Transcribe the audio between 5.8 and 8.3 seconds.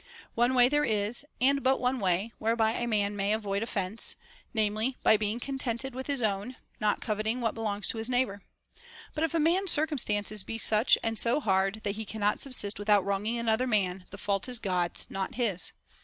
with his own, not coveting what belongs to his